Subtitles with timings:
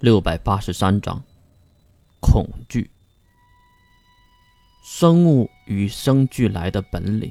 [0.00, 1.22] 六百八十三章，
[2.20, 2.90] 恐惧。
[4.82, 7.30] 生物与生俱来的本领。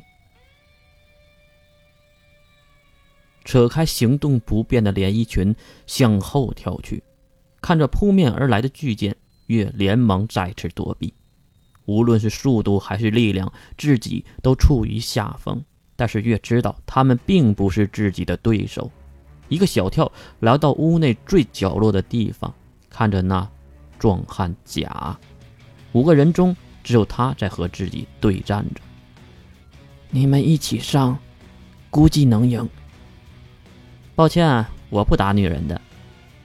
[3.44, 5.56] 扯开行动不便的连衣裙，
[5.88, 7.02] 向后跳去，
[7.60, 9.16] 看着扑面而来的巨剑，
[9.48, 11.12] 月连忙再次躲避。
[11.86, 15.66] 无论是速度还是力量，自己都处于下风。
[15.96, 18.92] 但是月知道他们并不是自己的对手。
[19.50, 20.10] 一个小跳，
[20.40, 22.54] 来到屋内最角落的地方。
[22.90, 23.48] 看着那
[24.00, 25.18] 壮汉甲，
[25.92, 28.82] 五个人中只有他在和自己对战着。
[30.10, 31.18] 你们一起上，
[31.90, 32.68] 估计能赢。
[34.16, 35.80] 抱歉，我不打女人的。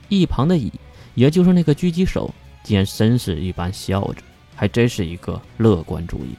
[0.08, 0.72] 一旁的乙，
[1.14, 4.22] 也就是那个狙击手，竟然绅士一般笑着，
[4.54, 6.34] 还真是一个乐观主义。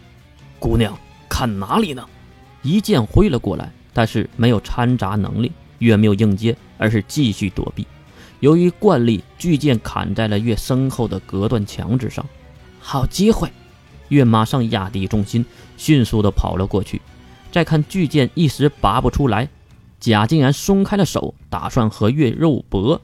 [0.60, 0.98] 姑娘，
[1.28, 2.08] 看哪里呢？
[2.62, 7.86] 一剑挥了过来，但是没有掺杂能力，月没有应接，而是继续躲避。
[8.40, 12.26] 由于惯例，巨剑砍在了月身后的隔断墙之上。
[12.80, 13.52] 好机会！
[14.10, 15.44] 月马上压低重心，
[15.78, 17.02] 迅速的跑了过去。
[17.52, 19.50] 再看巨剑一时拔不出来，
[20.00, 23.02] 甲竟然松开了手，打算和月肉搏。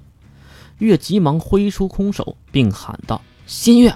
[0.77, 3.95] 月急忙挥出空手，并喊道：“新月！”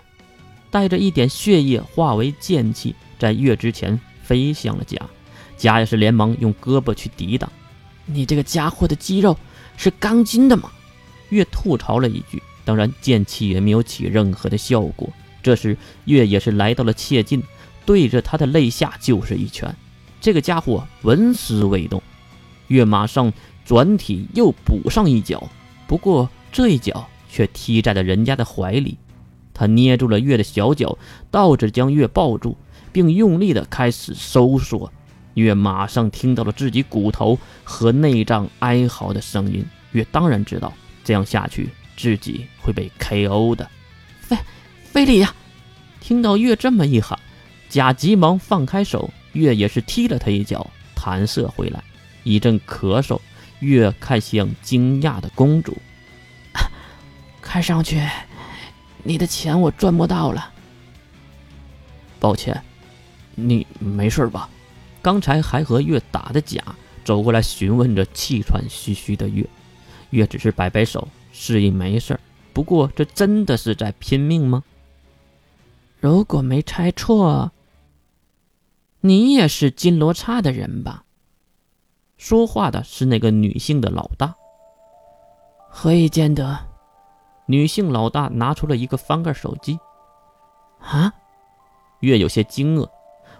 [0.71, 4.97] 带着一点血液化为剑气，在月之前飞向了甲。
[5.57, 7.49] 甲也是连忙用胳膊去抵挡。
[8.05, 9.37] 你这个家伙的肌肉
[9.77, 10.71] 是钢筋的吗？
[11.29, 15.09] 月吐槽了一句，当然剑气也没有起任何的效果。
[15.41, 17.43] 这时月也是来到了切近，
[17.85, 19.75] 对着他的肋下就是一拳。
[20.21, 22.01] 这个家伙纹丝未动，
[22.67, 23.31] 月马上
[23.63, 25.49] 转体又补上一脚，
[25.87, 28.97] 不过这一脚却踢在了人家的怀里。
[29.53, 30.97] 他捏住了月的小脚，
[31.31, 32.57] 倒着将月抱住，
[32.91, 34.91] 并用力的开始收缩。
[35.35, 39.65] 月马上听到了自己骨头和内脏哀嚎的声音。
[39.91, 40.73] 月当然知道。
[41.03, 43.69] 这样下去，自己会被 KO 的。
[44.21, 44.35] 菲
[44.83, 45.31] 菲利呀！
[46.01, 47.19] 听到月这么一喊，
[47.69, 51.83] 甲急忙放开手，月也是踢了他一脚，弹射回来，
[52.23, 53.21] 一阵咳嗽。
[53.59, 55.77] 月看向惊讶的公主，
[57.39, 58.01] 看上去
[59.03, 60.51] 你的钱我赚不到了。
[62.19, 62.59] 抱歉，
[63.35, 64.49] 你没事吧？
[65.05, 66.63] 刚才还和月打的甲
[67.03, 69.47] 走过来询问着气喘吁吁的月。
[70.09, 72.19] 月只是摆摆手，示意没事儿。
[72.53, 74.63] 不过，这真的是在拼命吗？
[75.99, 77.51] 如果没猜错，
[79.01, 81.03] 你也是金罗刹的人吧？
[82.17, 84.33] 说话的是那个女性的老大。
[85.69, 86.57] 何以见得？
[87.45, 89.77] 女性老大拿出了一个翻盖手机。
[90.79, 91.13] 啊？
[91.99, 92.89] 月有些惊愕，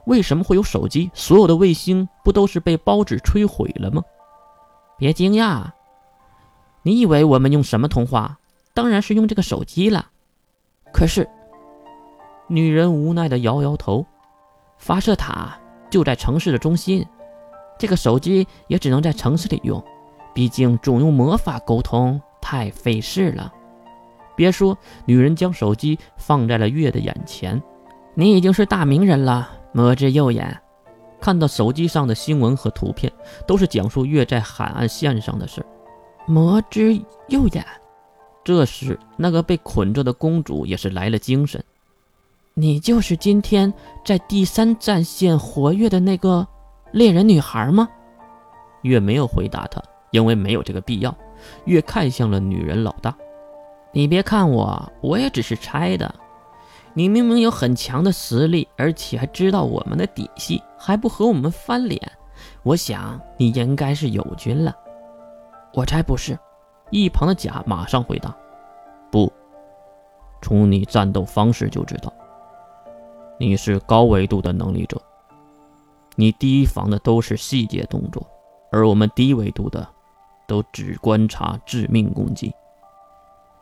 [0.06, 1.10] 为什么会有手机？
[1.14, 4.02] 所有的卫星不都是被包纸摧毁了吗？
[4.98, 5.64] 别惊讶。
[6.84, 8.38] 你以为我们用什么通话？
[8.74, 10.08] 当然是用这个手机了。
[10.94, 11.28] 可是，
[12.48, 14.06] 女人无奈的摇摇头。
[14.78, 15.58] 发射塔
[15.90, 17.06] 就在城市的中心，
[17.80, 19.84] 这个手机也只能在城市里用。
[20.34, 23.52] 毕竟总用魔法沟通太费事了。
[24.36, 27.62] 别说，女人将手机放在了月的眼前。
[28.14, 30.58] 你已经是大名人了，魔之右眼。
[31.20, 33.12] 看到手机上的新闻和图片，
[33.46, 35.66] 都是讲述月在海岸线上的事。
[36.26, 36.94] 魔之
[37.28, 37.66] 右眼。
[38.42, 41.62] 这时，那个被捆着的公主也是来了精神。
[42.54, 43.74] 你就是今天
[44.06, 46.48] 在第三战线活跃的那个
[46.94, 47.90] 猎人女孩吗？
[48.84, 49.82] 月没有回答他，
[50.12, 51.14] 因为没有这个必要。
[51.66, 53.14] 月看向了女人老大
[53.92, 56.16] ：“你别看我，我也只是猜的。
[56.98, 62.02] 你明明有很强的实力，而且还知道我们的底细，还不和我们翻脸？
[62.64, 64.74] 我想你应该是友军了。”
[65.76, 66.40] 我才不是！
[66.92, 68.34] 一旁的甲马上回答
[69.12, 69.30] ：“不，
[70.42, 72.14] 从你战斗方式就知道，
[73.38, 75.02] 你是高维度的能力者。
[76.16, 78.26] 你提防的都是细节动作，
[78.72, 79.86] 而我们低维度的，
[80.48, 82.54] 都只观察致命攻击。”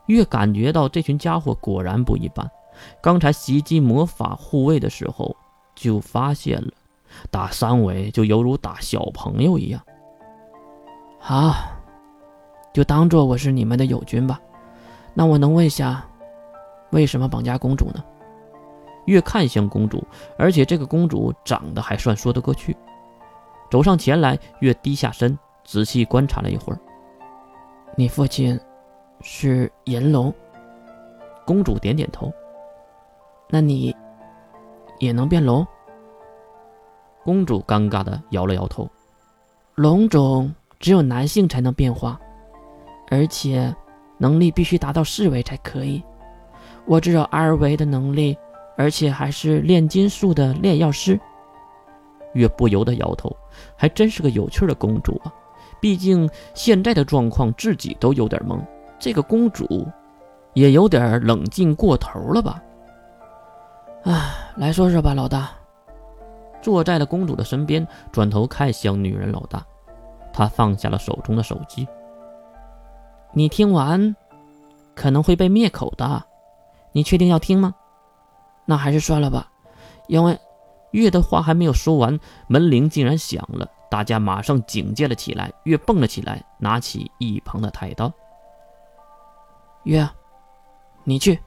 [0.05, 2.47] 越感觉到这群家伙果然不一般。
[3.01, 5.35] 刚才袭击魔法护卫的时候
[5.75, 6.71] 就发现了，
[7.29, 9.81] 打三维就犹如打小朋友一样。
[11.19, 11.53] 好。
[12.73, 14.41] 就当做我是你们的友军吧。
[15.13, 16.03] 那我能问一下，
[16.89, 18.03] 为什么绑架公主呢？
[19.05, 20.03] 越看向公主，
[20.39, 22.75] 而且这个公主长得还算说得过去。
[23.69, 26.79] 走上前来，越低下身，仔细观察了一会儿。
[27.95, 28.59] 你父亲
[29.21, 30.33] 是银龙。
[31.45, 32.33] 公主点点头。
[33.53, 33.95] 那你
[34.97, 35.63] 也能变龙？
[37.23, 38.89] 公主尴尬的摇了摇头。
[39.75, 42.19] 龙种只有男性才能变化。
[43.11, 43.71] 而且，
[44.17, 46.01] 能力必须达到四维才可以。
[46.87, 48.35] 我只有二维的能力，
[48.75, 51.19] 而且还是炼金术的炼药师。
[52.33, 53.31] 月不由得摇头，
[53.75, 55.31] 还真是个有趣的公主啊！
[55.79, 58.59] 毕竟现在的状况自己都有点懵，
[58.97, 59.87] 这个公主
[60.55, 62.59] 也有点冷静过头了吧？
[64.05, 65.49] 唉，来说说吧，老大。
[66.61, 69.65] 坐在了公主的身边，转头看向女人老大，
[70.31, 71.87] 他放下了手中的手机。
[73.31, 74.15] 你听完
[74.93, 76.23] 可能会被灭口的，
[76.91, 77.73] 你确定要听吗？
[78.65, 79.51] 那还是算了吧，
[80.07, 80.39] 因为。
[80.91, 85.51] 月的话还没有说完，门铃竟然响了，大家马上警戒了起来。
[85.63, 88.13] 月蹦了起来，拿起一旁的太刀。
[89.85, 90.07] 月，
[91.03, 91.39] 你去。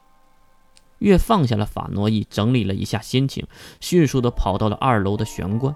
[0.99, 3.47] 月放下了法诺伊，整理了一下心情，
[3.81, 5.75] 迅速的跑到了二楼的玄关。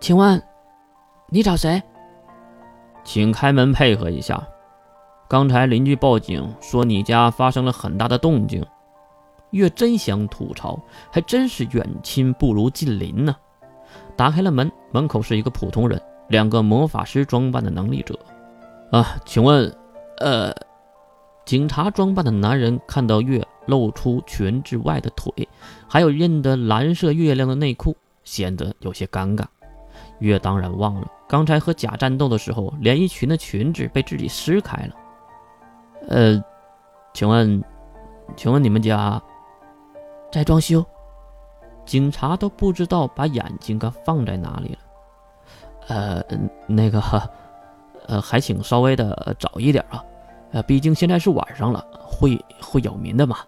[0.00, 0.42] 请问，
[1.28, 1.82] 你找谁？
[3.04, 4.42] 请开门配合一下。
[5.28, 8.64] 刚才邻居报警说你家发生了很大的动静。
[9.50, 13.34] 月真想吐槽，还真是远亲不如近邻呢。
[14.16, 18.18] 打开了门，门口是一个普通人，两个魔法师装扮的能力者。
[18.92, 19.72] 啊，请问，
[20.18, 20.54] 呃，
[21.44, 25.48] 警察装扮的男人看到月露出裙子外的腿，
[25.88, 29.44] 还有印的蓝色月亮的内裤，显得有些尴尬。
[30.18, 34.94] 月当然忘了刚才和假战斗的时候，连衣裙的裙子被自己撕开了。
[36.08, 36.44] 呃，
[37.14, 37.62] 请问，
[38.36, 39.20] 请问你们家？
[40.32, 40.84] 在装修，
[41.84, 44.78] 警察都不知道把眼睛该放在哪里了。
[45.88, 46.22] 呃，
[46.68, 47.02] 那个，
[48.06, 50.04] 呃，还请稍微的早一点啊。
[50.52, 53.38] 呃，毕竟现在是晚上了，会会扰民的嘛。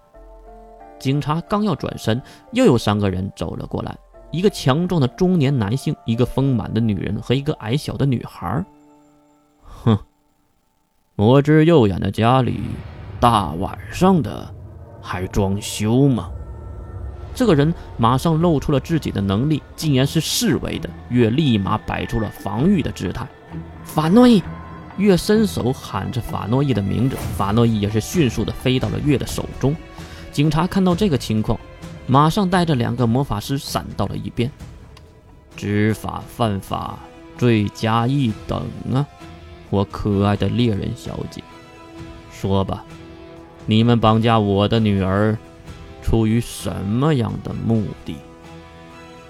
[0.98, 2.22] 警察刚要转身，
[2.52, 3.96] 又有三个人走了过来，
[4.30, 8.64] 一个强壮的中年男性，一个丰满的女人和一个矮小的女孩。
[9.64, 9.98] 哼，
[11.16, 12.60] 魔之右眼的家里，
[13.18, 14.48] 大晚上的
[15.00, 16.30] 还装修吗？
[17.34, 20.88] 这个人马上露出了自己的能力，竟然是侍卫的。
[21.08, 23.26] 月立马摆出了防御的姿态。
[23.82, 24.42] 法诺伊，
[24.96, 29.74] 月伸手喊着法诺伊的名字，法诺伊也是迅速的飞到了月的手中。
[30.30, 31.58] 警察看到这个情况，
[32.06, 34.50] 马上带着两个魔法师闪到了一边。
[35.56, 36.98] 知法犯法，
[37.36, 38.62] 罪加一等
[38.92, 39.06] 啊！
[39.70, 41.42] 我可爱的猎人小姐，
[42.30, 42.84] 说吧，
[43.66, 45.36] 你们绑架我的女儿。
[46.02, 48.16] 出于什么样的目的？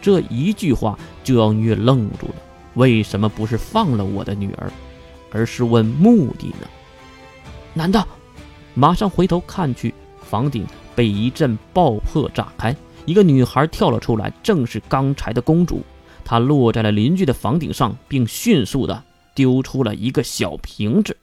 [0.00, 2.34] 这一句话就让月愣住了。
[2.74, 4.72] 为什么不是放了我的女儿，
[5.32, 6.68] 而是问目的呢？
[7.74, 8.06] 难道……
[8.74, 9.92] 马上回头看去，
[10.22, 12.74] 房顶被一阵爆破炸开，
[13.04, 15.82] 一个女孩跳了出来，正是刚才的公主。
[16.24, 21.14] 她落在了邻居的房顶上，并迅速的丢出了一个小瓶子。